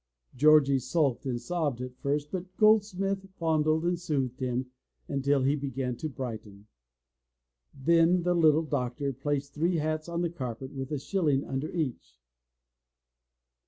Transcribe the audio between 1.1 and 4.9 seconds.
and sobbed at first, but Goldsmith fondled and soothed him